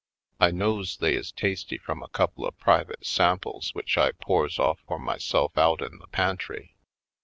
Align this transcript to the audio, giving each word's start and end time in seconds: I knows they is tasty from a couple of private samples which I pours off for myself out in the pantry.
I 0.39 0.49
knows 0.49 0.97
they 0.97 1.13
is 1.13 1.31
tasty 1.31 1.77
from 1.77 2.01
a 2.01 2.09
couple 2.09 2.47
of 2.47 2.57
private 2.57 3.05
samples 3.05 3.69
which 3.75 3.99
I 3.99 4.13
pours 4.13 4.57
off 4.57 4.79
for 4.87 4.97
myself 4.97 5.55
out 5.59 5.79
in 5.83 5.99
the 5.99 6.07
pantry. 6.07 6.73